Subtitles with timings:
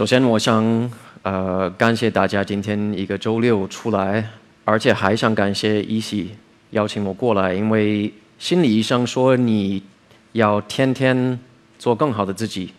[0.00, 0.90] 首先，我想
[1.24, 4.30] 呃感谢大家今天一个周六出来，
[4.64, 6.30] 而且还想感谢一喜
[6.70, 9.82] 邀请我过来，因为心理医生说你
[10.32, 11.38] 要天天
[11.78, 12.72] 做更好的自己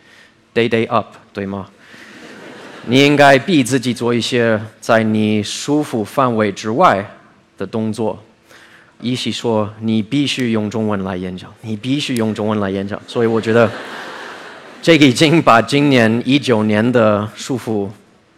[0.56, 1.68] ，day day up，对吗？
[2.90, 7.08] 你应该逼自己做一些在你舒服范围之外
[7.56, 8.18] 的动作。
[9.00, 13.70] 一喜说你必须用中文来演讲，你必须用中文来演讲，所以我觉得。
[14.82, 17.88] 这个已经把今年一九年的束缚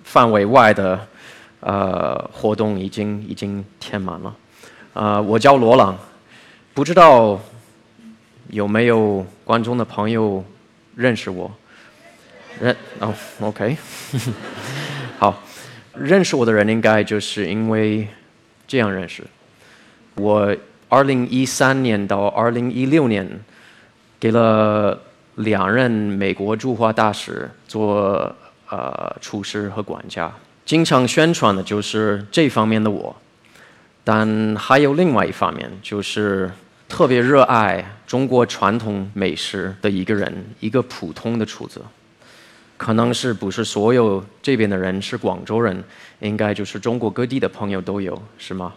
[0.04, 1.08] 范围外的
[1.62, 4.36] 呃活动已经已经填满了。
[4.94, 5.98] 啊，我叫罗朗，
[6.74, 7.40] 不知道
[8.50, 10.44] 有没有观众的朋友
[10.98, 11.50] 认识我？
[12.60, 13.78] 认哦，OK，
[15.18, 15.42] 好，
[15.96, 18.06] 认识我的人应该就是因为
[18.68, 19.24] 这样认识。
[20.16, 20.54] 我
[20.90, 23.40] 二零一三年到二零一六年
[24.20, 25.02] 给了。
[25.36, 28.36] 两任美国驻华大使做
[28.70, 30.32] 呃厨师和管家，
[30.66, 33.16] 经常宣传的就是这方面的我，
[34.04, 36.52] 但还有另外一方面，就是
[36.88, 41.82] 特别热爱中国传统美食的一个人，一个普通的厨子。
[42.78, 45.84] 可能是不是所有这边的人是广州人，
[46.20, 48.74] 应该就是中国各地的朋友都有，是吗？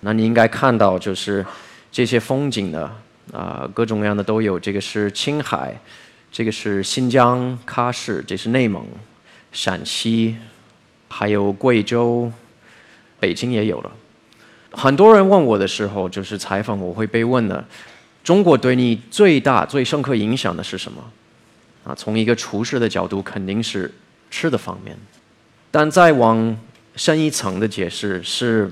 [0.00, 1.44] 那你应该看到就是
[1.90, 2.90] 这些风景的。
[3.32, 4.58] 啊，各种各样的都有。
[4.58, 5.78] 这个是青海，
[6.32, 8.84] 这个是新疆喀什，这是内蒙、
[9.52, 10.36] 陕西，
[11.08, 12.30] 还有贵州、
[13.18, 13.90] 北京也有了。
[14.72, 17.64] 很多人问我的时候，就是采访我会被问的：
[18.22, 21.02] 中国对你最大、最深刻影响的是什么？
[21.84, 23.92] 啊，从一个厨师的角度，肯定是
[24.30, 24.96] 吃的方面。
[25.70, 26.56] 但再往
[26.96, 28.70] 深一层的解释是，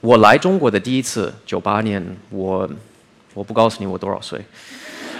[0.00, 2.68] 我来中国的第一次，九八年我。
[3.34, 4.40] 我不告诉你我多少岁。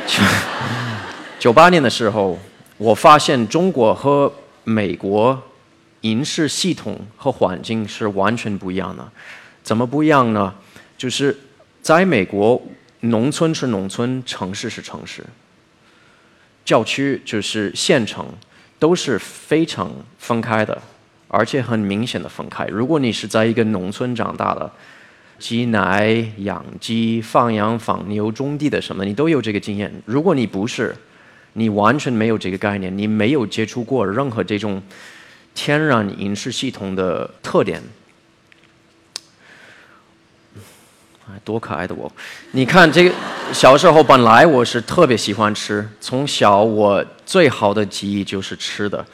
[1.38, 2.38] 九八年的时候，
[2.78, 4.32] 我发现中国和
[4.64, 5.42] 美国
[6.02, 9.06] 饮食系统和环境是完全不一样的。
[9.62, 10.54] 怎么不一样呢？
[10.97, 11.36] 就是
[11.82, 12.62] 在美国，
[13.00, 15.25] 农村是农村，城市是城市，
[16.64, 18.26] 郊区就是县城，
[18.78, 20.81] 都是非常分开的，
[21.28, 22.64] 而且很明显的分开。
[22.66, 24.70] 如果你是在一个农村长大的，
[25.39, 29.93] 挤奶、养鸡、放羊、放牛、种地的什么，你都有这个经验。
[30.06, 30.95] 如果你不是，
[31.55, 34.83] 你完全没有这个概念，你没有接触过任何这种
[35.55, 37.83] 天然饮食系统的特点。
[41.43, 42.11] 多可爱的我！
[42.53, 43.12] 你看这个，
[43.53, 49.05] 小时候本来我是特别喜欢吃，从小我最好的记忆就是吃的。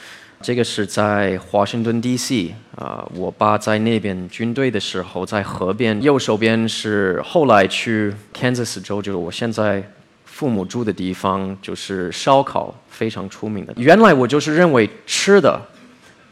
[0.43, 2.55] 这个是在华盛顿 D.C.
[2.75, 6.03] 啊，我爸在那边军队的时候，在河边。
[6.03, 9.87] 右手边是后来去 Kansas 州，就是我现在
[10.25, 13.75] 父母住的地方，就是烧烤非常出名的。
[13.77, 15.61] 原来我就是认为吃的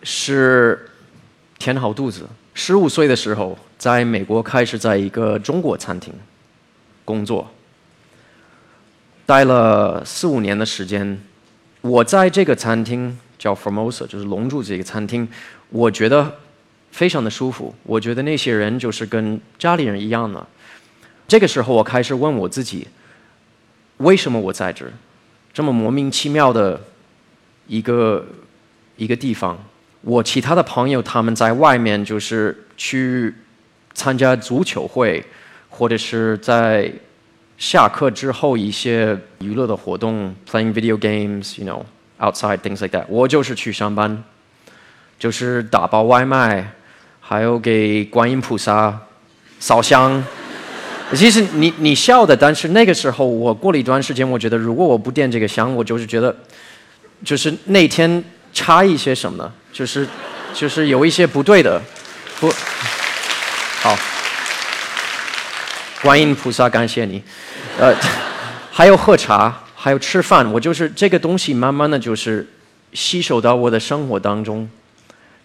[0.02, 0.88] 是
[1.58, 2.26] 填好肚子。
[2.54, 6.14] 十五岁的时候，在美国开始在一个中国餐厅
[7.04, 7.47] 工作，
[9.26, 11.20] 待了四五年的时间。
[11.82, 13.18] 我在这个餐厅。
[13.38, 15.26] 叫 Formosa，就是龙柱这个餐厅，
[15.71, 16.38] 我觉得
[16.91, 17.75] 非常的舒服。
[17.84, 20.44] 我觉得那些人就是跟家里人一样的。
[21.28, 22.88] 这个时候，我开始问我自己：
[23.98, 24.87] 为什么我在这？
[25.53, 26.81] 这么莫名其妙的
[27.66, 28.27] 一个
[28.97, 29.59] 一个地方。
[30.00, 33.34] 我其他的朋友他们在外面就是去
[33.93, 35.25] 参加足球会，
[35.69, 36.91] 或者是在
[37.59, 41.82] 下课之后一些娱乐的活动，playing video games，you know。
[42.18, 44.22] Outside things like that，我就是去上班，
[45.18, 46.72] 就是打包外卖，
[47.20, 48.98] 还有给观音菩萨
[49.60, 50.24] 烧香。
[51.14, 56.36] 其实你你笑的，但是那个时候我过了一段时间，我觉得如果我不点这个香，我就是觉得，
[57.24, 58.22] 就是那天
[58.53, 59.53] 差一些什么呢？
[59.72, 60.06] 就是
[60.53, 61.80] 就是有一些不对的，
[62.41, 62.53] 不
[63.80, 63.97] 好。
[66.03, 67.22] 观音菩萨，感谢你。
[67.78, 67.94] 呃，
[68.71, 69.54] 还有喝茶。
[69.80, 72.45] 还有吃饭，我就是这个东西，慢慢的就是
[72.92, 74.69] 吸收到我的生活当中，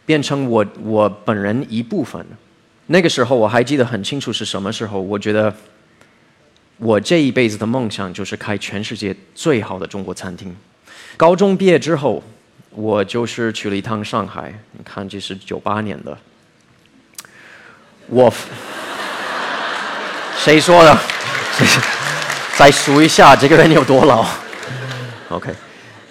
[0.08, 2.26] 变成我我本人一部分。
[2.88, 5.54] 那个时候我还记得很清楚是什么时候，我觉得
[6.78, 10.56] 我这一辈子的梦想就是开全世界最好的中国餐厅。
[11.16, 12.24] 高中毕业之后，
[12.72, 16.18] 我就是去了一趟上海，你看这是九八年的，
[18.08, 18.34] 我
[20.36, 20.98] 谁说的？
[21.56, 21.80] 谢谢
[22.64, 24.26] 再数一下这个人有多老。
[25.28, 25.52] OK，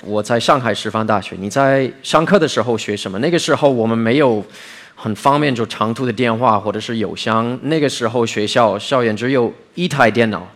[0.04, 1.34] 我在上海师范大学。
[1.38, 3.18] 你在上课的时候学什么？
[3.20, 4.44] 那个时候我们没有
[4.94, 7.58] 很方便就长途的电话或者是邮箱。
[7.62, 10.46] 那个时候学校校园只有一台电脑，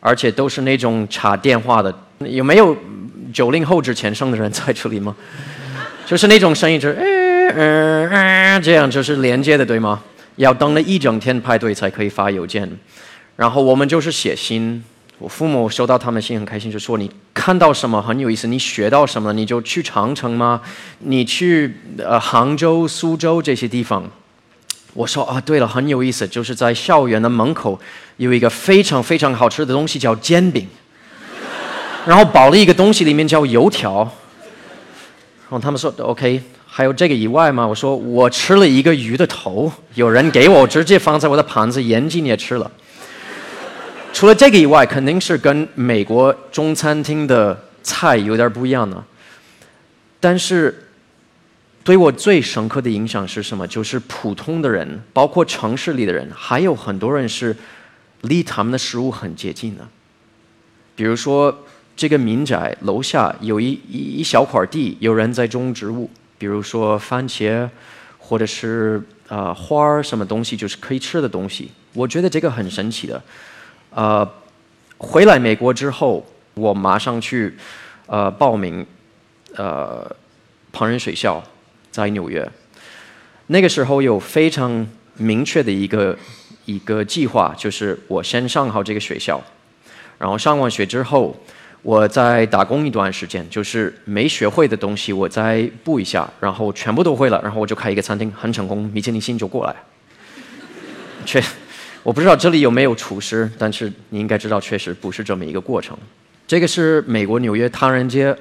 [0.00, 1.94] 而且都是那种插电话的。
[2.20, 2.74] 有没有
[3.30, 5.14] 九零后之前生的人在这里吗？
[6.08, 10.00] 就是那种声音，就是嗯嗯嗯，这样就是连接的，对吗？
[10.36, 12.66] 要等了一整天排队才可以发邮件，
[13.36, 14.82] 然后我们就是写信。
[15.18, 20.60] 我父母收到他们信很开心，就说你看到什么很有意思，你学到什么，你就去长城吗？
[21.00, 24.08] 你去呃杭州、苏州这些地方。
[24.94, 27.78] 我说啊，对了，很有意思，就是在校园的门口
[28.16, 30.68] 有一个非常非常好吃的东西叫煎饼，
[32.06, 33.98] 然后包了一个东西里面叫油条。
[35.50, 37.66] 然后他们说 OK，还有这个以外吗？
[37.66, 42.70] 我说我吃了一个鱼的头，有人给我直接放在我的盘子，眼睛也吃了。
[44.12, 49.02] 除了这个以外，肯定是跟美国中餐厅的菜有点不一样的。
[50.18, 50.88] 但是，
[51.84, 53.66] 对我最深刻的影响是什么？
[53.68, 57.54] 就是普通的人，包括城市里的人，还有很多人是
[58.22, 59.86] 离他们的食物很接近的。
[60.96, 61.56] 比如说，
[61.96, 67.68] 这个民宅楼下有一一一小块地，有人在种植物，比如说番茄，
[68.18, 71.70] 或者是啊花儿什么东西，就是可以吃的东西。
[71.92, 73.22] 我觉得这个很神奇的。
[73.98, 74.24] 呃，
[74.96, 76.24] 回来美国之后，
[76.54, 77.52] 我马上去
[78.06, 78.86] 呃报名
[79.56, 80.08] 呃
[80.72, 81.42] 烹饪学校，
[81.90, 82.48] 在纽约。
[83.48, 84.86] 那个时候有非常
[85.16, 86.16] 明确的一个
[86.64, 89.42] 一个计划，就是我先上好这个学校，
[90.16, 91.36] 然后上完学之后，
[91.82, 99.74] 我再打工一段时间，就是没学会的东西我再补一下，然后全部都会了，然后我就开一个餐厅，很成功，米其林星就过来。
[101.26, 101.42] 确。
[102.08, 105.94] 我不知道这里有没有厨师，但是你应该知道，确实不是这么一个过程。
[106.46, 108.34] 这个是美国纽约唐人街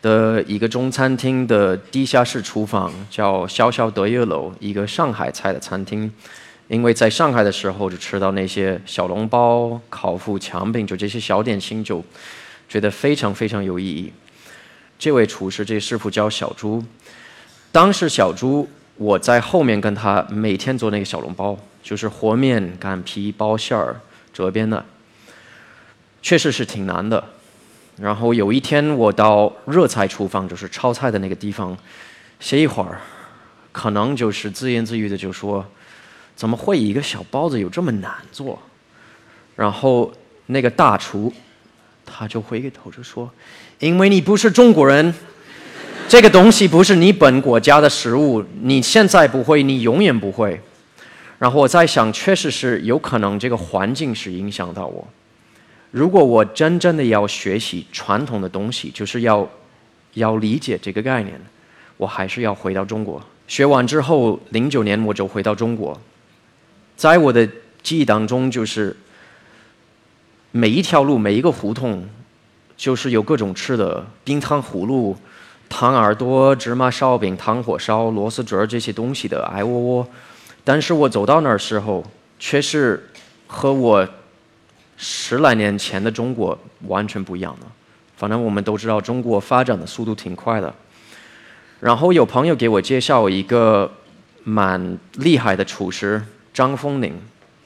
[0.00, 6.10] 的一个中餐厅的地下室厨房，叫小小德月楼，一个上海菜的餐厅。
[6.68, 12.02] 因为在上海的时候就吃到那些小笼包、烤麸、墙饼，就这些小点心，就
[12.66, 14.10] 觉得非常非常有意义。
[14.98, 16.82] 这位厨师，这师傅叫小朱。
[17.70, 18.66] 当时小朱，
[18.96, 21.58] 我在后面跟他每天做那个小笼包。
[21.82, 24.00] 就是和面、擀皮、包馅儿、
[24.32, 24.84] 这边的，
[26.22, 27.22] 确实是挺难的。
[27.98, 31.76] 然后有一天我到热菜厨房，就是炒菜的那个地方，
[32.40, 33.00] 歇一会儿，
[33.70, 35.64] 可能就是自言自语的就说
[36.34, 38.58] ：“怎么会一个小包子有这么难做？”
[39.54, 40.10] 然后
[40.46, 41.30] 那个大厨
[42.06, 43.30] 他就回过头就说
[43.78, 45.14] ：“因为你不是中国人，
[46.08, 50.58] 这个东西不是你本国家的食物，你现在不会，你永远不会。”
[51.42, 55.04] 然后我在想，确实是有可能这个环境是影响到我。
[55.90, 59.50] 如果我真正的要学习传统的东西，就是要
[60.14, 61.34] 要理解这个概念，
[61.96, 63.20] 我还是要回到中国。
[63.48, 66.00] 学完之后，零九年我就回到中国。
[66.96, 67.44] 在我的
[67.82, 68.96] 记忆当中，就是
[70.52, 72.08] 每一条路、每一个胡同，
[72.76, 75.16] 就是有各种吃的：冰糖葫芦、
[75.68, 80.08] 糖耳朵、芝麻烧饼、糖火烧、螺丝卷这些东西的，哎窝窝。
[80.64, 82.04] 但是我走到那儿时候，
[82.38, 83.08] 却是
[83.46, 84.08] 和我
[84.96, 86.56] 十来年前的中国
[86.86, 87.66] 完全不一样了。
[88.16, 90.72] 反正我们都知道，中国发展的速度挺快的。
[91.80, 93.90] 然后有朋友给我介绍一个
[94.44, 96.22] 蛮厉害的厨师
[96.54, 97.12] 张丰宁，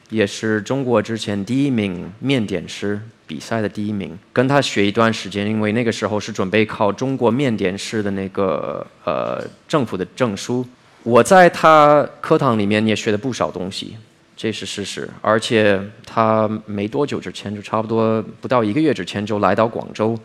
[0.09, 4.19] 也是中国之前第一名面点师比赛的第一名。
[4.33, 10.67] 跟他学一段时间，因为那个时候是准备考中国面点师的那个呃政府的证书。
[11.07, 13.97] 我在他课堂里面也学了不少东西，
[14.37, 15.09] 这是事实。
[15.23, 20.19] 而且他没多久之前，就差不多不到一个月之前就来到广州，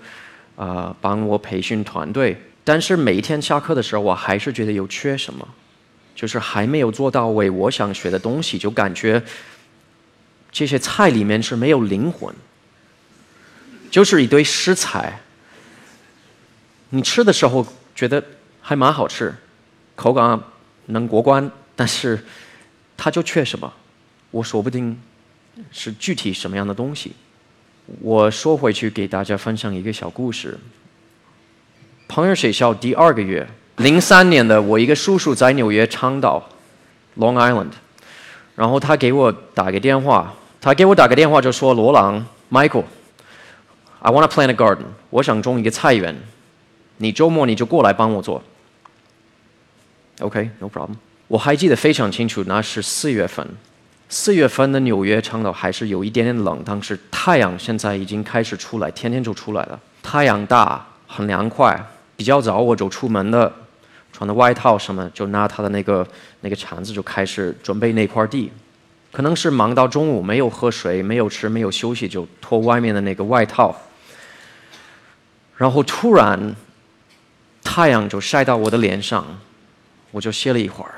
[0.56, 2.36] 啊，帮我培训团队。
[2.64, 5.48] 但是每一天下课的时候，我还是觉得有缺什么，
[6.16, 9.22] 就是还没有做到位我想学的东西，就感觉
[10.52, 12.34] 这些菜里面是没有灵魂，
[13.92, 15.22] 就是一堆食材。
[16.90, 18.24] 你吃的时候觉得
[18.60, 19.32] 还蛮好吃，
[19.96, 20.42] 口感。
[20.88, 22.24] 能过关，但是
[22.98, 23.72] 他就缺什么？
[24.32, 24.98] 我说不定
[25.72, 27.14] 是具体什么样的东西。
[28.00, 30.58] 我说回去给大家分享一个小故事。
[32.08, 33.46] 朋友学校第二个月，
[33.78, 36.48] 零三年的我一个叔叔在纽约长岛
[37.18, 37.72] （Long Island），
[38.56, 46.16] 然后他给我打个电话，他给我打个电话就说：“罗朗，Michael，I want to plant a garden，我想种一个菜园，
[46.98, 48.42] 你周末你就过来帮我做。”
[50.22, 50.96] OK，no problem。
[51.28, 53.48] 我还记得非常清楚，那是四月份。
[54.10, 59.80] 四月份的纽约长岛还是有一点点冷，但是太阳现在已经开始出来，天天就出来了。
[60.04, 61.80] 太阳大，很凉快。
[62.16, 63.52] 比较早我就出门的，
[64.12, 66.06] 穿的外套什么，就拿他的那个
[66.42, 68.52] 那个铲子就开始准备那块地。
[69.12, 73.76] 可能是忙到中午，没有喝水，没有吃，没有休息，就脱外面的那个外套。
[75.58, 76.56] 然后突然。
[77.64, 79.24] 太阳就晒到我的脸上，
[80.12, 80.96] 我就歇了一会儿，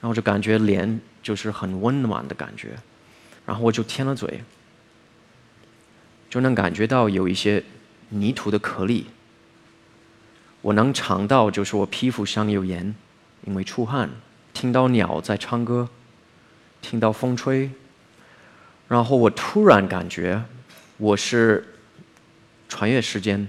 [0.00, 2.76] 然后就感觉脸就是很温暖的感觉，
[3.44, 4.42] 然后我就舔了嘴，
[6.30, 7.64] 就能感觉到有一些
[8.10, 9.06] 泥土的颗粒，
[10.60, 12.94] 我能尝到就是我皮肤上有盐，
[13.44, 14.10] 因为出汗，
[14.52, 15.88] 听到鸟在唱歌，
[16.82, 17.70] 听到风吹，
[18.86, 20.44] 然后我突然感觉
[20.98, 21.66] 我是
[22.68, 23.48] 穿越时间。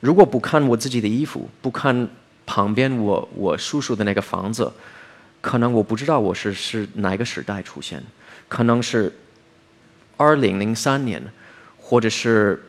[0.00, 2.08] 如果不看我自己的衣服，不看
[2.46, 4.72] 旁边我我叔叔的那个房子，
[5.40, 8.02] 可能我不知道我是是哪个时代出现，
[8.48, 9.12] 可能是
[10.16, 11.22] 二零零三年，
[11.76, 12.62] 或者是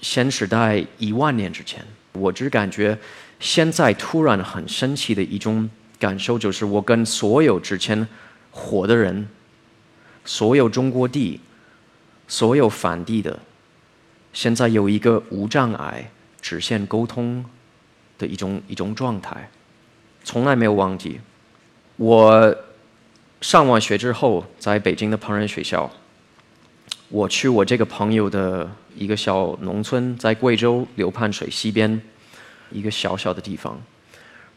[0.00, 1.84] 先时代一万年之前。
[2.12, 2.98] 我只感觉
[3.38, 8.06] 现在突然很神奇的一种感受，就是我跟所有之前
[8.50, 9.28] 活的人，
[10.24, 11.40] 所有中国地，
[12.26, 13.38] 所有反地的。
[14.32, 16.10] 现在有一个无障碍、
[16.40, 17.44] 直线沟通
[18.18, 19.48] 的一种一种状态，
[20.24, 21.20] 从来没有忘记。
[21.96, 22.54] 我
[23.40, 25.90] 上完学之后，在北京的烹饪学校，
[27.08, 32.00] 我去我这个朋友的一个小农村，在贵州流盘水西边
[32.70, 33.80] 一个小小的地方。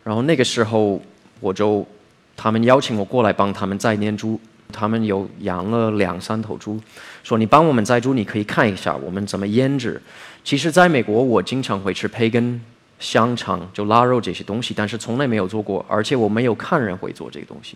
[0.03, 1.01] 然后那个时候，
[1.39, 1.87] 我就
[2.35, 4.39] 他们邀请我过来帮他们再念猪。
[4.73, 6.79] 他们有养了两三头猪，
[7.23, 10.01] 说你帮我们宰猪，你可以看一下我们怎么腌制。
[10.45, 12.61] 其实，在美国，我经常会吃培根、
[13.01, 17.75] 香肠、就腊肉这些东西，但是从来没有做过，而且我没有看人会做这个东西。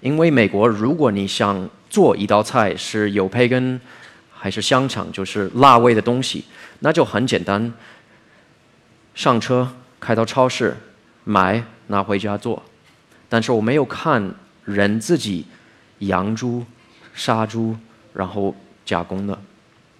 [0.00, 3.80] 因为美国，如果你想做一道菜是有培根
[4.30, 6.44] 还是香肠，就是辣味的东西，
[6.80, 7.72] 那就很简单，
[9.14, 9.66] 上车
[9.98, 10.76] 开到超市
[11.24, 12.62] 买拿回家做。
[13.30, 14.34] 但是我没有看
[14.66, 15.46] 人自己。
[16.00, 16.64] 养猪、
[17.12, 17.76] 杀猪，
[18.14, 19.38] 然后加工的。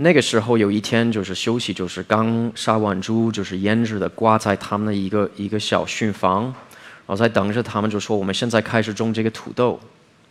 [0.03, 9.79] 那个时候有一天就是休息，就是刚杀完猪，就是腌制的，挂在他们的一个一个小熏房，然后在等着他们，就说我们现在开始种这个土豆、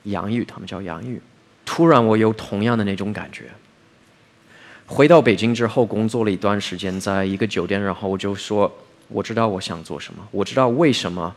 [0.06, 1.22] 洋芋，他们叫洋芋。
[1.68, 3.44] 突然我有同样的那种感觉。
[4.88, 8.76] 回到北京之后，工作了一段时间，在一个酒店，然后我就说，
[9.08, 11.36] 我知道我想做什么，我知道为什么。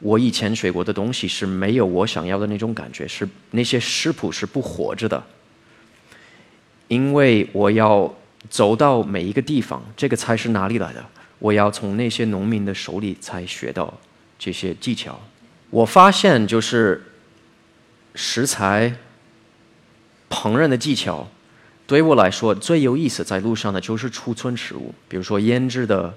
[0.00, 5.22] 我以前学过的东西是没有我想要的那种感觉，是那些食谱是不活着的，
[6.92, 8.14] 因为我要
[8.50, 11.02] 走到每一个地方，这个菜是哪里来的？
[11.38, 13.92] 我要从那些农民的手里才学到
[14.38, 15.18] 这些技巧。
[15.70, 17.02] 我发现就是
[18.14, 18.94] 食材、
[20.28, 21.26] 烹饪的技巧，
[21.86, 26.14] 对我来说最有意思，在路上的就是储存食物，比如说腌制的、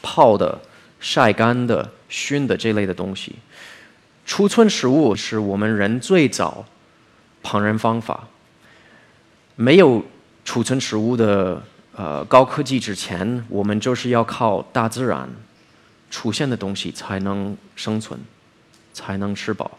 [0.00, 0.60] 泡的。
[1.04, 3.34] 晒干的、熏的这类的东西，
[4.24, 6.64] 储存食物是我们人最早
[7.42, 8.28] 烹饪方法。
[9.56, 10.04] 没有
[10.44, 11.62] 储存食物的
[11.94, 15.28] 呃高科技之前，我们就是要靠大自然
[16.10, 18.18] 出现的东西才能生存，
[18.92, 19.70] 才能吃饱。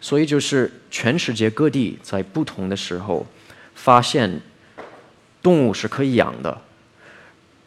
[0.00, 3.26] 所以就是全世界各地在不同的时候
[3.74, 4.40] 发现
[5.42, 6.60] 动物是可以养的，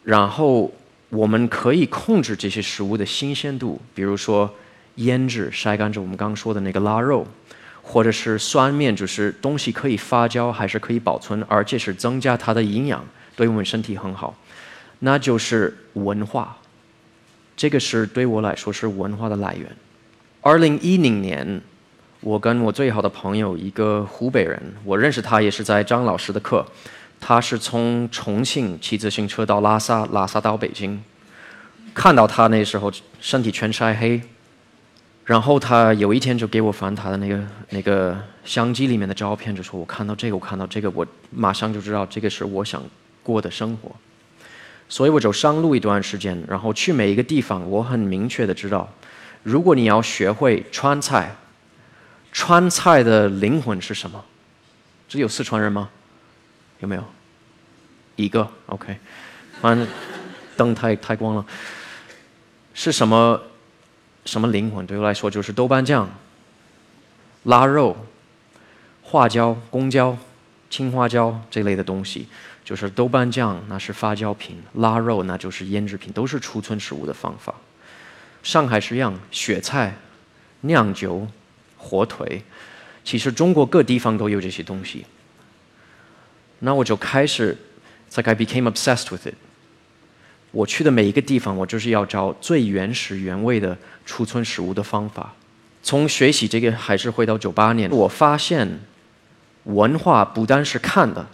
[0.02, 0.72] 然后。
[1.10, 4.52] 我们可以控制这些食物的新鲜度，比如说
[4.96, 7.24] 腌制、晒干，就我们刚刚说的那个腊肉，
[7.86, 13.04] 或者是酸面，就是东西可以发酵，还是可以保存，而且是增加它的营养，
[13.36, 14.34] 对我们身体很好。
[15.00, 16.56] 那就是文化，
[17.54, 19.68] 这个是对我来说是文化的来源。
[20.40, 21.60] 二零一零年，
[22.20, 26.66] 我跟我最好的朋友一个湖北人，我认识他也是在张老师的课。
[27.20, 31.02] 他是从重庆骑自行车到拉萨，拉萨到北京。
[31.94, 34.20] 看到他那时候身体全晒黑，
[35.24, 38.14] 然后他有一天就给我翻他的那个那个
[38.44, 42.82] 相机里面的照片，就说我看到这个，我看到这个，我马上就知道这个是我想
[43.22, 43.90] 过的生活。
[44.86, 48.86] 所以我就上路一段时间，然后去每一个地方，我很明确的知道，
[49.42, 51.34] 如果你要学会川菜，
[52.30, 54.22] 川菜的灵魂是什么？
[55.08, 55.88] 只有四川人吗？
[56.80, 57.04] 有没有？
[58.16, 58.94] 一个 OK，
[59.60, 59.88] 反正
[60.54, 61.46] 灯太太光了。
[62.74, 63.40] 是什么？
[64.24, 64.86] 什么灵魂？
[64.86, 66.08] 对我来说就是豆瓣酱、
[67.44, 67.96] 腊肉、
[69.02, 70.16] 花椒、公椒、
[70.70, 72.28] 青花椒这类的东西。
[72.64, 77.54] 就是豆瓣酱那是发酵品，腊肉那就是腌制品，都是储存食物的方法。
[78.42, 79.94] 上海是一样，雪菜、
[80.62, 81.28] 酿酒、
[81.76, 82.42] 火腿，
[83.04, 85.04] 其实中国各地方都有这些东西。
[86.60, 87.54] 那我就开始，
[88.08, 89.34] 在 I became obsessed with it。
[90.54, 95.34] 我去的每一个地方，我就是要找最原始原味的储存食物的方法。
[95.82, 98.80] 从学习这个，还是回到九八年，我发现
[99.64, 101.26] 文化不单是看的，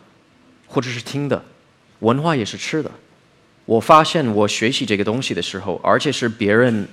[0.67, 1.45] 或者是听的，
[1.99, 2.91] 文化也是吃的。
[3.67, 6.89] 我发现我学习这个东西的时候，而且是别人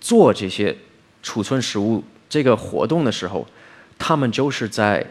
[0.00, 0.74] 做这些
[1.20, 3.44] 储存食物这个活动的时候，
[3.98, 5.04] 他们就是在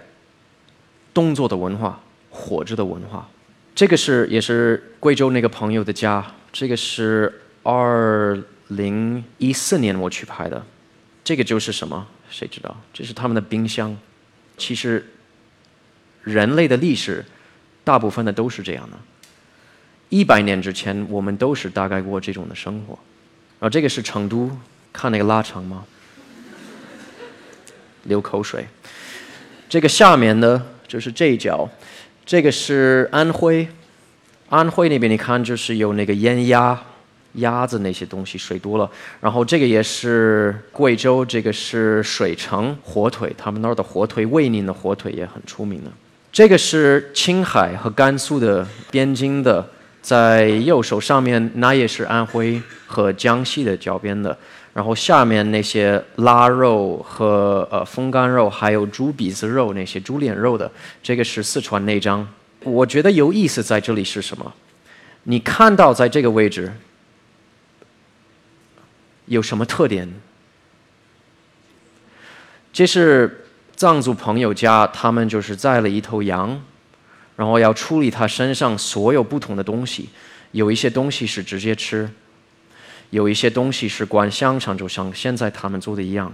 [1.13, 3.27] 动作的文化、活着的文化。
[3.75, 10.61] 这个是也是贵州那个朋友的家，这个是二零一四年我去拍的。
[11.23, 12.07] 这个就是什么？
[12.29, 12.75] 谁知道？
[12.93, 13.95] 这是他们的冰箱。
[14.57, 15.05] 其实
[16.23, 17.23] 人类的历史
[17.83, 18.97] 大部分的都是这样的。
[20.09, 22.97] 一百年之前，我们都是大概过这种的生活。
[23.59, 24.51] 然后，这个是成都，
[24.91, 25.85] 看那个腊肠吗？
[28.03, 28.65] 流口水。
[29.69, 31.69] 这个下面呢，就是这一角。
[32.29, 33.67] 这个是安徽，
[34.49, 36.79] 安徽那边你看就是有那个腌鸭、
[37.33, 38.87] 鸭子那些东西，水多了。
[39.19, 45.89] 然后这个也是贵州，这个是水城火腿，他们那儿的火腿，卫宁的火腿也很出名的。
[46.31, 49.67] 这个是青海和甘肃的边境的，
[49.99, 54.37] 在右手上面那也是安徽和江西的交边的。
[54.79, 60.71] 然后下面那些腊肉和呃风干肉，还有猪鼻子肉那些猪脸肉的，
[61.03, 62.25] 这个是四川内张。
[62.63, 64.53] 我觉得有意思在这里是什么？
[65.23, 66.71] 你看到在这个位置
[69.25, 70.09] 有什么特点？
[72.71, 73.45] 这是
[73.75, 76.57] 藏族朋友家，他们就是宰了一头羊，
[77.35, 80.07] 然后要处理它身上所有不同的东西，
[80.53, 82.09] 有一些东西是直接吃。
[83.09, 86.31] 有一些东西是关香肠，就像现在他们做的一样。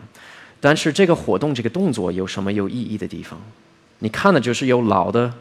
[0.59, 3.39] 但是这个活动、这个动作有什么有意义的地方？
[3.99, 5.33] 你看的就是有老的，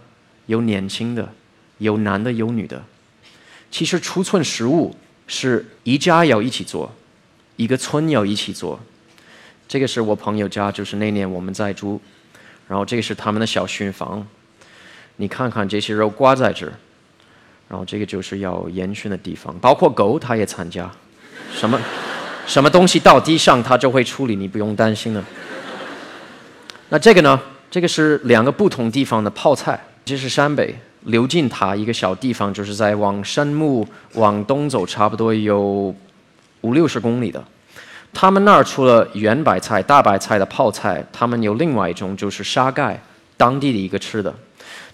[0.46, 1.32] 有年轻的，
[1.78, 2.82] 有男的，有女的。
[3.70, 4.94] 其实储存食物
[5.26, 6.92] 是一家要一起做，
[7.56, 8.78] 一个村要一起做。
[9.66, 12.00] 这个是我朋友家，就是那年我们在住，
[12.68, 14.24] 然后这个是他们的小熏房。
[15.16, 16.72] 你看看这些肉挂在这儿，
[17.68, 20.90] 然后这个就是要烟熏的地方，包括狗它也参加。
[21.54, 21.80] 什么
[22.46, 25.24] 什么东西到地上，它就会处理，你不用担心了。
[26.90, 27.40] 那这个呢？
[27.70, 29.78] 这个是两个不同地方的泡菜。
[30.04, 30.72] 这是山北
[31.04, 35.94] 刘进塔一个小地方，就是在往山木往东走，差不多有
[36.60, 37.42] 五六十公里的。
[38.12, 43.00] 他们那儿除了圆白菜、大白菜的泡菜，他们有另外一种，就是沙盖，
[43.36, 44.32] 当地的一个吃的。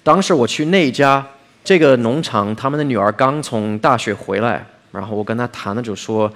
[0.02, 1.26] 当时我去那家
[1.64, 4.64] 这个农场，他们的女儿刚从大学回来。
[4.92, 6.32] 然后我跟他谈了，就说：“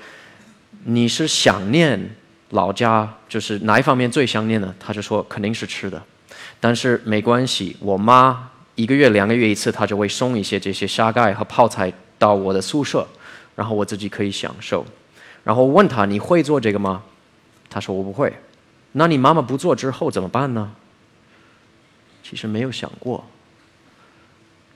[0.85, 2.15] 你是想念
[2.51, 6.03] 老家，就是哪一方面最想念呢？”他就说：“肯定是吃的，
[6.61, 13.07] 但是没关系，我妈一个月、两个月一次，她就会送一些这些沙盖和泡菜到我的宿舍，
[13.57, 14.85] 然后我自己可以享受。”
[15.43, 17.03] 然后问他：“你会做这个吗？”
[17.69, 18.33] 他说：“我不会。”
[18.97, 20.73] 那你妈妈不做之后怎么办呢？
[22.23, 23.27] 其实没有想过，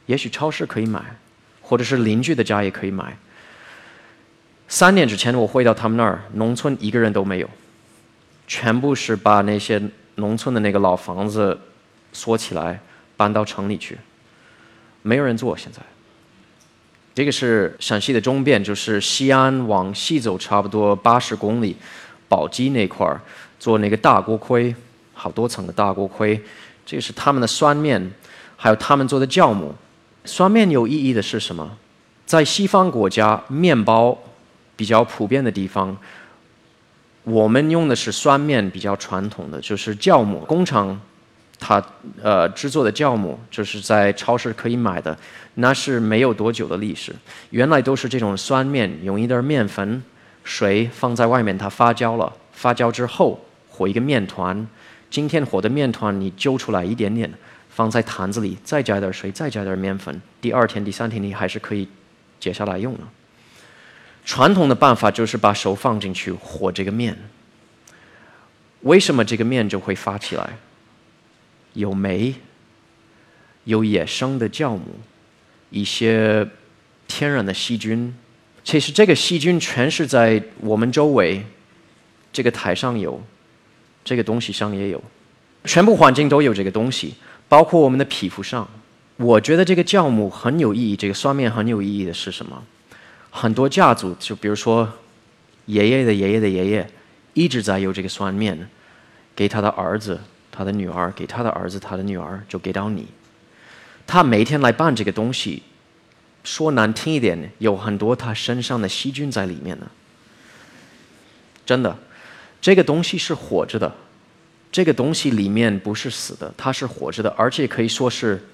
[0.07, 1.01] 也许超市可以买，
[1.62, 3.17] 或者是邻居的家也可以买。
[4.70, 7.48] 三年之前，我回到他们那儿，农村一个人都没有，
[8.46, 9.81] 全部是把那些
[10.16, 11.59] 农村的那个老房子
[12.12, 12.78] 锁起来，
[13.16, 13.96] 搬到城里去，
[15.00, 15.57] 没有人做。
[15.57, 15.81] 现在，
[17.14, 21.74] 这个是陕西的中边，就是西安往西走差不多八十公里，
[22.28, 23.18] 宝鸡那块儿
[23.59, 24.74] 做那个大锅盔，
[25.14, 26.38] 好多层的大锅盔。
[26.85, 28.12] 这个是他们的酸面，
[28.54, 29.74] 还有他们做的酵母。
[30.26, 31.78] 酸面有意义的是什么？
[32.26, 34.18] 在西方国家，面包。
[34.79, 35.99] 比较普遍的地方，
[37.25, 40.99] 我们用的是酸面，比较传统的就是酵母工厂，
[41.59, 41.85] 它
[42.23, 45.19] 呃制作的酵母就是在超市可以买的，
[45.55, 47.12] 那是没有多久的历史。
[47.51, 50.01] 原来都是这种酸面，用一点面粉、
[50.45, 54.64] 水放在外面，它发酵了，发酵之后和一个面团。
[55.11, 57.29] 今天和的面团你揪出来一点点，
[57.69, 61.88] 放在坛子里，再加点水，再加点面粉，第二天、第三天你还是可以
[62.38, 63.01] 接下来用的。
[64.29, 67.17] 传统的办法就是把手放进去和这个面。
[68.83, 70.59] 为什么这个面就会发起来？
[71.73, 72.35] 有酶，
[73.64, 75.01] 有野生的酵母，
[75.71, 76.47] 一些
[77.07, 78.14] 天然的细菌。
[78.62, 81.43] 其实这个细菌全是在我们周围，
[82.31, 83.23] 这个台上有，
[84.05, 85.03] 这个东西上也有，
[85.64, 87.14] 全部环境都有这个东西，
[87.49, 88.69] 包括我们的皮肤上。
[89.17, 92.62] 我觉得这个酵母很有意义，这个酸面很有意义的是什么？
[93.40, 94.92] 很多家族，就比如说
[95.66, 96.90] 爷爷的爷爷的爷爷，
[97.35, 98.68] 一直在有这个酸面，
[99.37, 100.18] 给他的儿子、
[100.51, 103.07] 他的女儿，给他的儿子、他的女儿，就给到你。
[104.09, 105.62] 他每天来办这个东西，
[106.42, 109.87] 说难听一点，有很多他身上的细菌在里面呢。
[111.64, 111.96] 真的，
[112.61, 113.94] 这个东西是活着的，
[114.72, 118.44] 这个东西里面不是死的，它是活着的，而且可以说是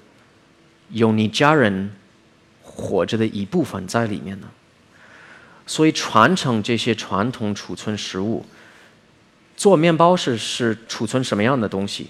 [0.90, 1.90] 有你家人。
[2.76, 4.48] 活着的一部分在里面呢。
[5.66, 8.44] 所以传承这些传统储存食物，
[9.56, 12.08] 做面包是是储存什么样的东西？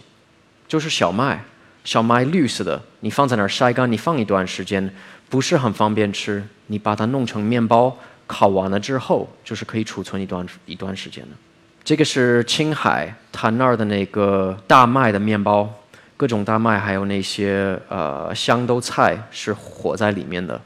[0.66, 1.44] 就是小麦，
[1.84, 4.92] 小麦绿色的，你放在那儿晒干，你放一段时间，
[5.28, 6.42] 不是很方便吃。
[6.68, 11.36] 你把它弄成面包，烤完了之后，就是可以储存一段一段时间的。
[11.84, 15.70] 这个是青海他那儿的那个大麦的面包，
[16.16, 20.58] 各种大麦，还有那些呃香豆菜是活在里面的。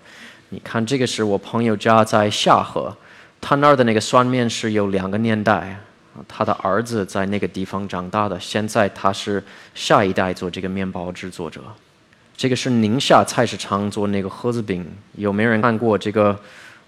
[0.50, 2.96] 你看，这个是我朋友家在下河，
[3.40, 5.78] 他那儿的那个酸面是有两个年代，
[6.26, 11.60] 他的儿子在那个地方长大的，现在他是下一代做这个面包制作者。
[12.34, 16.38] 这个是宁夏菜市场做那个盒子饼，有没有人看过这个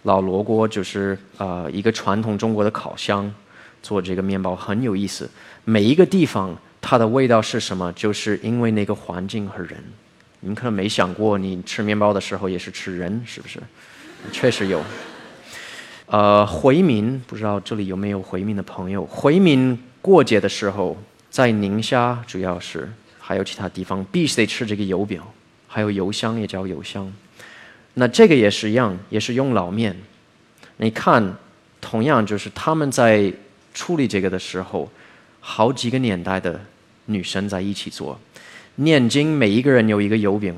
[0.04, 0.66] 老罗锅？
[0.66, 3.30] 就是呃一个传统中国的烤箱
[3.82, 5.28] 做这个面包很有意思。
[5.64, 7.92] 每一个地方它的味道是什么？
[7.92, 9.78] 就是因为那个环境和人。
[10.40, 13.60] 你们可能没想过，你吃面包的时候也是吃人，是不是？
[14.32, 14.82] 确实有。
[16.06, 19.04] 呃，回民不知道这里有没有回民的朋友？
[19.06, 20.96] 回民过节的时候，
[21.30, 25.22] 在宁夏主要是，还有其他地方必须得吃这个油饼，
[25.68, 27.12] 还有油香也叫油香。
[27.94, 29.96] 那这个也是一样，也是用老面。
[30.78, 31.36] 你看，
[31.80, 33.32] 同样就是他们在
[33.72, 34.90] 处理这个的时候，
[35.38, 36.60] 好几个年代的
[37.04, 38.18] 女生在一起做。
[38.80, 40.54] 念经，每一个人有一个油饼，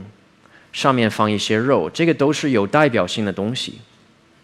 [0.72, 3.80] 上面放一些肉，这个都是有代表性的东西。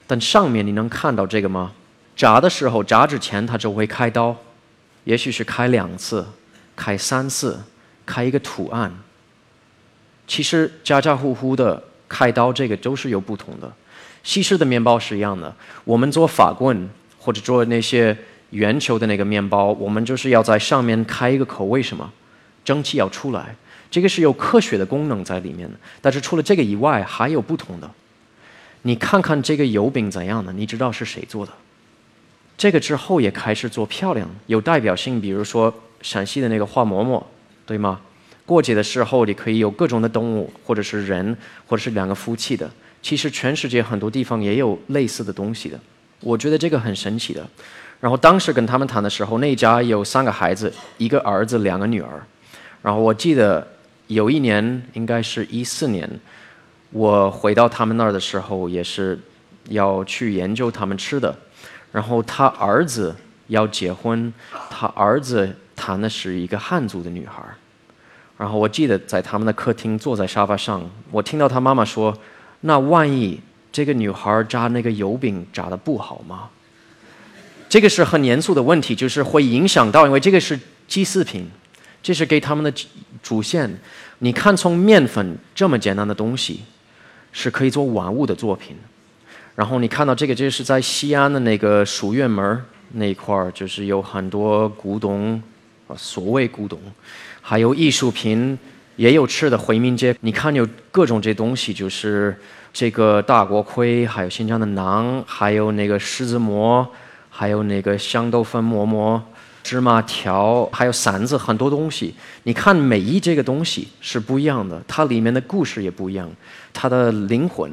[0.05, 1.71] 但上面你能看到这个吗？
[2.17, 4.35] 炸的时候，炸之前他就会开刀，
[5.05, 6.27] 也许是开两次，
[6.75, 7.61] 开三次，
[8.05, 8.93] 开一个图案。
[10.27, 13.73] 其实家家户户的开刀，这个都是有不同的。
[14.25, 18.17] 西式的面包是一样的，我们做法棍或者做那些
[18.51, 22.13] 圆球的那个面包，我们就是要在上面开一个口，为什么？
[22.65, 23.55] 蒸汽要出来。
[23.91, 27.91] 这个是有科学的功能在里面的，但是除了这个以外，还有不同的。
[28.83, 30.53] 你看看这个油饼怎样的？
[30.53, 31.53] 你知道是谁做的？
[32.57, 37.27] 这个之后也开始做漂亮、有代表性，比如说陕西的那个花馍馍，
[37.67, 38.01] 对吗？
[38.47, 42.71] 过节的时候你可以有各种的动物，或者是人，或者是两个夫妻的。
[43.03, 45.79] 其实全世界很多地方也有类似的东西的。
[46.21, 47.45] 我觉得这个很神奇的。
[48.01, 52.23] 然后当时跟他们谈的时候，那家有三个孩子，一个儿子，两个女儿。
[52.83, 53.67] 然后我记得。
[54.09, 56.09] 有一年，应该是一四年，
[56.91, 59.19] 我回到他们那儿的时候，也是
[59.69, 61.35] 要去研究他们吃的。
[61.93, 63.15] 然后他儿子
[63.47, 64.33] 要结婚，
[64.71, 67.55] 他儿子谈的是一个汉族的女孩儿。
[68.39, 72.17] 然后我记得在他们的客厅坐在沙发上，我听到他妈妈说
[72.63, 73.39] ：“那万一
[73.71, 76.49] 这个女孩炸那个油饼炸的不好吗？”
[77.69, 81.47] 这个是很严肃的问题，就是会影响到，因为这个是祭祀品。
[82.03, 82.73] 这是给他们的
[83.23, 83.71] 主线。
[84.21, 86.63] 你看，从面粉这么简单的东西，
[87.31, 88.77] 是可以做玩物的作品。
[89.55, 95.43] 然后你看到这个，这是在西安的那个书院门那一块，就是有很多古董，
[95.97, 96.81] 所谓古董，
[97.41, 98.59] 还有艺术品，
[98.97, 99.59] 也有吃的。
[99.59, 102.37] 回民街，你看有各种这东西，就是
[102.73, 106.87] 这个大锅盔，还有新疆的馕，还有那个狮子馍，
[107.29, 109.23] 还有那个香豆粉馍馍。
[109.69, 112.15] 芝麻条，还有馓子，很多东西。
[112.45, 116.27] 你看，每一这个东西是不一样的，它里面的故事也不一样，
[116.73, 117.71] 它的灵魂，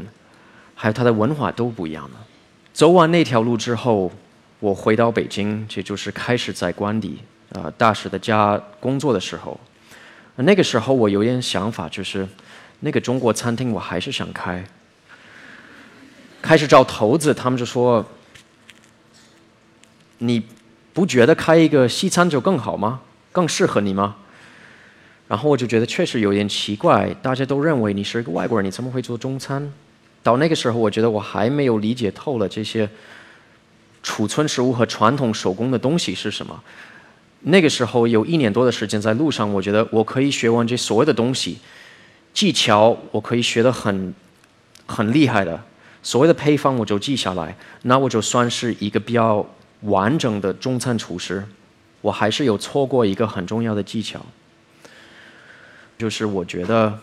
[0.75, 2.17] 还有它的文化都不一样的。
[2.73, 4.11] 走完那条路之后，
[4.59, 7.19] 我回到北京，这就是开始在官邸
[7.53, 9.57] 啊大使的家工作的时候。
[10.35, 12.27] 那个时候我有点想法，就是
[12.81, 14.61] 那个中国餐厅我还是想开。
[16.41, 18.05] 开始找投资，他们就说
[20.17, 20.43] 你。
[20.95, 23.01] 不觉得开一个西餐就更好吗？
[23.33, 24.15] 更适合你吗？
[25.27, 29.73] 然后我就觉得确实有点奇怪，大家都认为你是一个外国人，你怎么会做中餐？
[30.23, 32.89] 到那个时候，我觉得我还没有理解透了这些
[34.01, 36.63] 储存食物和传统手工的东西是什么。
[37.41, 41.57] 那个时候有一年多的时间在路上，我觉得我可以学完这所有的东西，
[42.33, 44.13] 技巧我可以学得很
[44.85, 45.61] 很厉害的，
[46.01, 49.45] 所谓的配方我就记下来，那我就算是一个比较。
[49.81, 51.43] 完整的中餐厨师，
[52.01, 54.25] 我还是有错过一个很重要的技巧，
[55.97, 56.99] 就是我觉得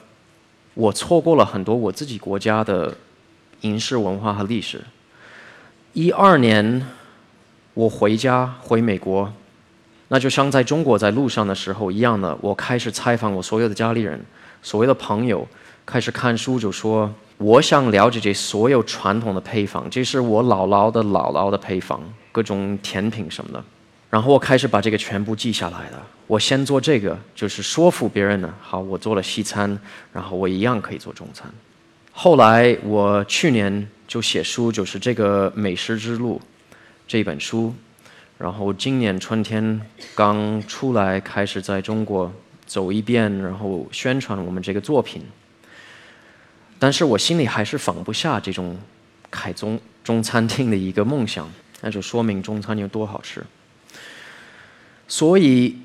[0.75, 2.97] 我错过了很多我自己国家的
[3.61, 4.81] 饮食文化和历史。
[5.93, 6.87] 一二年
[7.75, 9.33] 我回家回美国，
[10.09, 14.21] 那就像在中国在路上的时候一样的，我开始采访我所有的家里人、
[14.63, 15.47] 所谓的朋友，
[15.85, 22.01] 开始看书，就说我想了解这所有传统的配方，这是我姥姥的姥姥的配方。
[22.31, 23.63] 各种甜品什么的，
[24.09, 26.07] 然后我开始把这个全部记下来了。
[26.29, 28.55] 我先做这个，就是说服别人呢。
[28.61, 29.79] 好，我做了西餐，
[30.13, 31.53] 然后我一样可以做中餐。
[32.13, 36.41] 后来我去年就写书，就是这个《美食之路》
[37.07, 37.75] 这本书，
[38.39, 39.79] 然后今年春天
[40.15, 42.33] 刚出来，开始在中国
[42.65, 45.23] 走一遍，然后宣传我们这个作品。
[46.83, 48.77] 但是我心里还是放不下这种
[49.31, 51.49] 开中中餐厅的一个梦想，
[51.81, 53.41] 那就说明中餐有多好吃。
[55.07, 55.79] 所以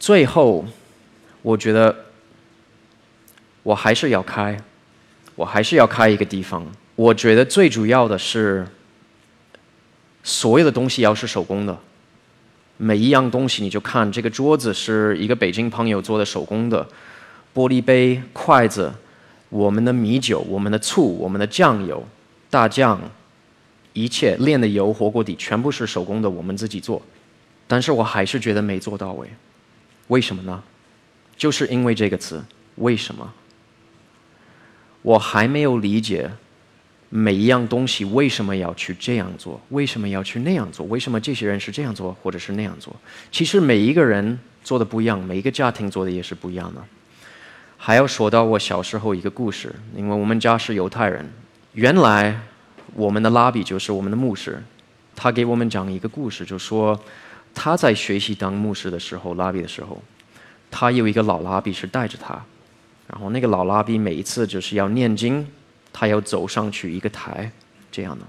[0.00, 0.66] 最后，
[1.42, 2.06] 我觉得
[3.62, 4.60] 我还是要开。
[5.36, 6.66] 我还是要开一个地方。
[6.96, 8.66] 我觉得最主要的是，
[10.24, 11.78] 所有的东西要是手工的，
[12.78, 16.84] 每一样东西你就看这个桌子是一个北京朋友做的手工的，
[17.54, 18.92] 玻璃杯、筷子、
[19.52, 22.02] 我们的米酒、我们的醋、我们的酱油、
[22.48, 22.98] 大酱，
[23.92, 27.02] 一切炼的油、火锅底全部是手工的，我们自己做。
[27.68, 29.28] 但是我还是觉得没做到位，
[30.08, 30.62] 为什么呢？
[31.36, 32.42] 就是因为这个词，
[32.76, 33.30] 为什么？
[35.02, 36.30] 我还没有理解
[37.10, 42.96] 每一样东西为什么要去这样做，为什么要去那样做，为什么这些人是这样做或者是那样做？
[43.30, 46.82] 其实每一个人做的不一样，每一个家庭做的也是不一样的。
[47.84, 51.28] 还要说到我小时候一个故事，因为我们家是犹太人，
[51.72, 52.38] 原来
[52.94, 54.62] 我们的拉比就是我们的牧师，
[55.16, 56.96] 他给我们讲一个故事，就说
[57.52, 60.00] 他在学习当牧师的时候，拉比的时候，
[60.70, 62.40] 他有一个老拉比是带着他。
[63.08, 65.44] 然后那个老拉比每一次就是要念经，
[65.92, 67.50] 他要走上去一个台，
[67.90, 68.24] 这样的，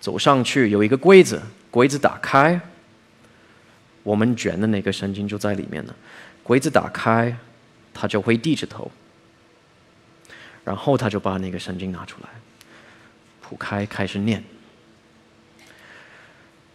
[0.00, 2.60] 走上去有一个柜子，柜子打开，
[4.02, 5.94] 我们卷的那个圣经就在里面呢。
[6.42, 7.34] 柜子打开，
[7.94, 8.90] 他就会低着头，
[10.64, 12.28] 然后他就把那个圣经拿出来，
[13.40, 14.44] 铺开开始念。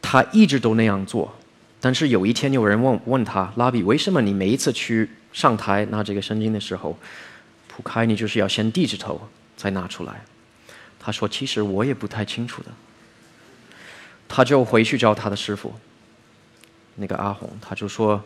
[0.01, 1.35] 他一直都那样做，
[1.79, 5.09] 但是有一天有人问问他拉比，为什么你每一次去？
[5.31, 6.97] 上台拿这个圣经的时候，
[7.67, 10.25] 铺开你就是要先低着头再拿出来。
[10.99, 12.71] 他说：“其实我也不太清楚的。”
[14.27, 15.71] 他就回去找他的师傅，
[16.95, 18.23] 那个阿红，他就说：“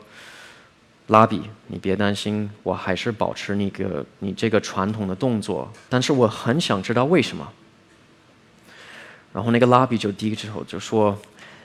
[1.08, 7.48] 拉比，你别担心，我还是保持那个你这个传统的动作，但是我很想知道为什么。”
[9.34, 11.18] 然后那个拉比就低着头就说：“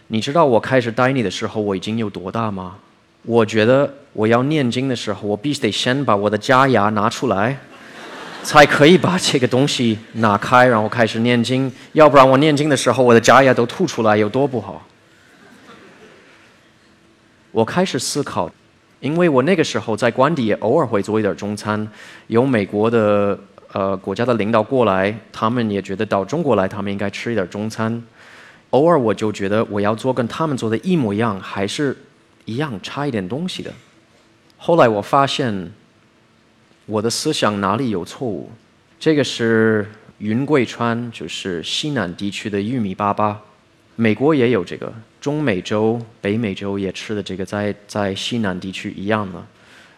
[0.09, 2.77] 你知道我开始带你的时候我已经有多大吗？”
[3.22, 7.59] 我觉得我要念经的时候，我必须得先把我的假牙拿出来，
[8.42, 11.70] 才可以把这个东西拿开，然后开始念经。
[11.92, 14.87] 要不然我念经的时候，我的假牙都吐出来，有多不好？
[17.51, 18.51] 我开始思考，
[19.01, 21.89] 因为我那个时候在官邸也偶尔会做一点中餐，
[22.27, 23.39] 有美国的
[23.73, 28.03] 呃国家的领导过来，他们也觉得到中国来，他们应该吃一点中餐。
[28.71, 31.97] 偶尔我就觉得我要做跟他们做的一模一样，还是。
[32.49, 33.71] 一样差一点东西的。
[34.57, 35.71] 后来我发现，
[36.87, 38.51] 我的思想哪里有错误？
[38.99, 43.37] 这个是云贵川，就是西南地区的玉米粑粑。
[43.97, 44.91] 美国也有这个，
[45.29, 49.47] 中美洲、北美洲也吃的这个，在在西南地区一样的。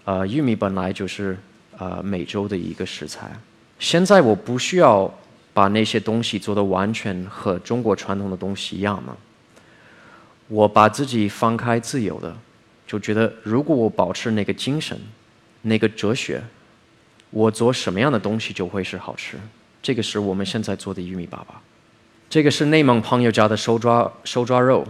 [0.05, 1.38] 呃，玉米本来就是
[1.79, 3.31] 呃美洲的一个食材。
[3.79, 5.09] 现在我不需要
[5.55, 9.16] 把那些东西做的完全和中国传统的东西一样了。
[10.49, 12.37] 我把自己放开自由的，
[12.85, 14.99] 就觉得如果我保持那个精神，
[15.62, 16.43] 那个哲学，
[17.31, 19.38] 我做什么样的东西就会是好吃。
[19.81, 21.45] 这个是我们现在做的玉米粑粑，
[22.29, 24.85] 这个是内蒙朋友家的手抓手抓肉，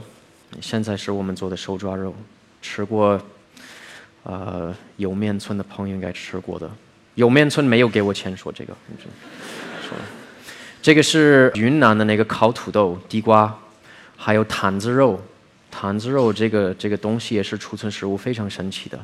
[0.60, 2.14] 现在是我们做的手抓肉。
[2.62, 3.18] 吃过，
[4.22, 6.70] 呃，有面村的朋友应该吃过的，
[7.14, 8.76] 有面村没有给我钱说这个，
[10.82, 13.58] 这个是云南的那个烤土豆、地瓜，
[14.16, 15.18] 还有坛子肉。
[15.70, 19.00] 坛子肉这个这个东西也是储存食物非常神奇的。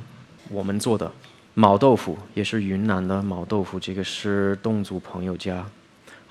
[0.50, 1.10] 我们做的
[1.54, 5.64] 毛豆腐也是云南的毛豆腐，这个是侗族朋友家。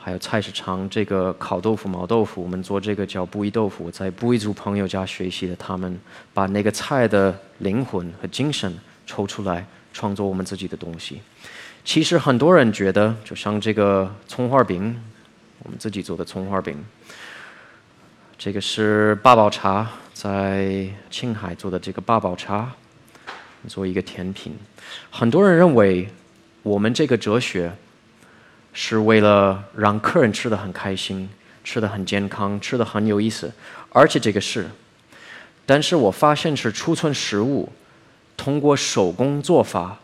[0.05, 5.55] 还有菜市场这个烤豆腐、毛豆腐，我们做这个叫布依豆腐，在布依族朋友家学习的。
[5.55, 5.99] 他们
[6.31, 8.71] 把那个菜的灵魂和精神
[9.07, 11.23] 抽出来，创作我们自己的东西。
[11.83, 14.95] 其实很多人觉得，就像这个葱花饼，
[15.63, 16.85] 我们自己做的葱花饼。
[18.37, 19.89] 这个是八宝茶。
[20.13, 22.71] 在青海做的这个八宝茶，
[23.67, 24.55] 做一个甜品。
[25.09, 26.07] 很多人认为
[26.61, 27.71] 我们这个哲学
[28.75, 31.29] 是为了让客人吃的很开心，
[31.63, 33.51] 吃的很健康，吃的很有意思，
[33.89, 34.67] 而且这个是。
[35.65, 37.71] 但是我发现是储存食物，
[38.35, 39.97] 通过手工做法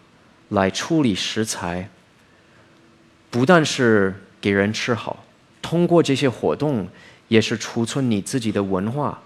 [0.50, 1.90] 来处理食材，
[3.30, 5.24] 不但是给人吃好，
[5.62, 6.88] 通过这些活动
[7.28, 9.22] 也是储存你自己的文化。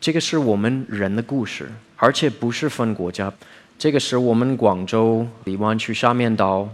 [0.00, 3.30] 这个是我们人的故事，而且不是分国家。
[3.76, 6.68] 这个是我们广州荔湾区沙面岛，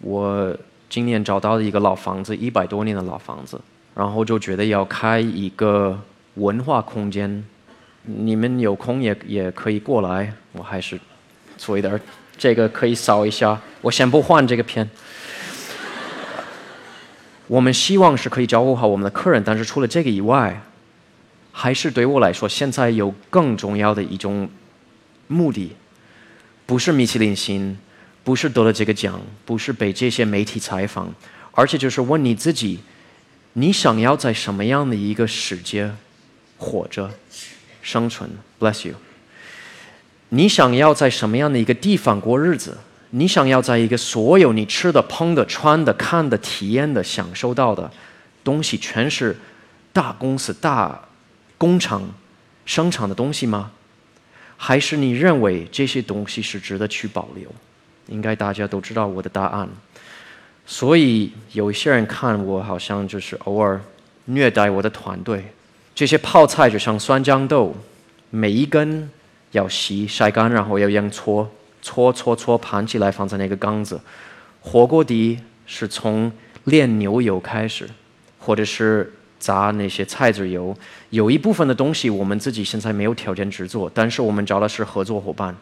[0.00, 0.56] 我
[0.92, 3.58] 今年找到了一个老房子，一百多年的老房子，
[3.94, 5.98] 然后就觉得要开一个
[6.34, 7.42] 文化空间。
[8.02, 11.00] 你们有空也也可以过来，我还是
[11.56, 11.98] 做一点
[12.36, 13.58] 这个可以扫一下。
[13.80, 14.86] 我先不换这个片。
[17.46, 20.60] 我们希望是可以照顾好我们的客人，但是除了这个以外，
[21.52, 24.46] 还是对我来说，现在有更重要的一种
[25.26, 25.74] 目的，
[26.66, 27.78] 不是米其林星，
[28.24, 31.12] 不是得了这个奖，不是被这些媒体采访，
[31.52, 32.80] 而且就是问你自己：
[33.54, 35.90] 你想要在什么样的一个世界
[36.56, 37.10] 活着？
[37.82, 38.30] 生存
[38.60, 38.94] ，bless you。
[40.28, 42.78] 你想要在什么样的一个地方过日子？
[43.10, 47.90] 你想要在一个所有你吃的、碰的、穿的、看的、体验的、享受到的
[48.42, 49.36] 东西，全是
[49.92, 50.98] 大公司、大
[51.58, 52.02] 工厂
[52.64, 53.72] 生产的东西吗？
[54.56, 57.52] 还是你认为这些东西是值得去保留？
[58.12, 59.68] 应该大家都知道我的答案。
[60.64, 63.80] 所以有一些人看我好像就是偶尔
[64.26, 65.44] 虐待我的团队。
[65.94, 67.74] 这些泡菜就像酸豇豆，
[68.30, 69.10] 每一根
[69.50, 71.50] 要洗晒干，然后要用搓
[71.82, 74.00] 搓搓搓盘起来放在那个缸子。
[74.60, 76.30] 火锅底是从
[76.64, 77.88] 炼牛油开始，
[78.38, 80.74] 或者是炸那些菜籽油。
[81.10, 85.54] 有一部分的东西我们自己现在没有条件制作，但是我们找的是合作伙伴。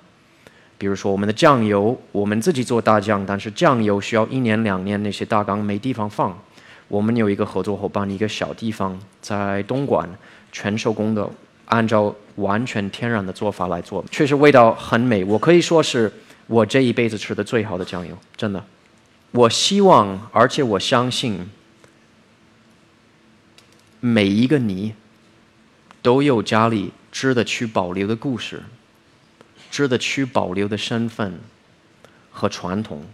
[0.81, 6.35] 比如说我们的酱油，我们自己做大酱，但是酱油需要一年两年，那些大缸没地方放。
[6.89, 10.09] 我们有一个合作伙伴，一个小地方在东莞，
[10.51, 11.29] 全手工的，
[11.67, 15.23] 按照完全天然的做法来做，确实味道很美。
[15.23, 16.11] 我可以说是
[16.47, 18.65] 我这一辈子吃的最好的酱油，真的。
[19.33, 21.47] 我希望，而且我相信，
[24.01, 24.95] 每一个你
[26.01, 28.63] 都有家里值得去保留的故事，
[29.71, 31.39] 值得去保留的身份
[32.31, 33.05] 和传统。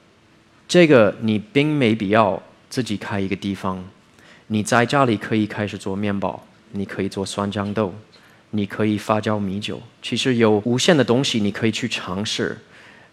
[0.66, 2.42] 这个你并没必要。
[2.69, 3.83] 自己开一个地方，
[4.49, 7.95] 你在家里可以开始做面包，你可以做酸豇豆，
[8.51, 9.81] 你可以发酵米酒。
[10.03, 12.59] 其实有无限的东西你可以去尝试。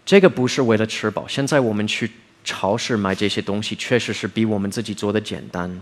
[0.04, 1.28] 这个不是为了吃饱。
[1.28, 2.12] 现在我们去
[2.44, 5.80] 超市买这些东西，确实是比我们自己做的简单。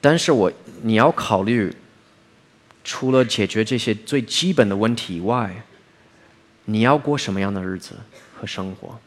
[0.00, 0.50] 但是我
[0.82, 1.72] 你要考虑，
[2.82, 5.62] 除了解决这些最基本的问题以外，
[6.64, 7.94] 你要过什么样的日子
[8.38, 8.98] 和生活？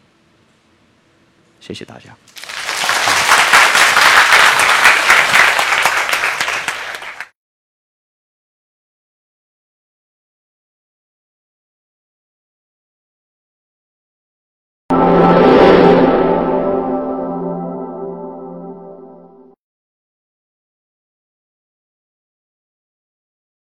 [1.60, 2.16] 谢谢大家。